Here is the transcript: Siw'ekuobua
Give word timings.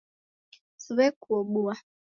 Siw'ekuobua 0.83 1.75